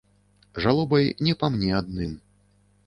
[0.65, 2.19] Жалобай не па мне адным.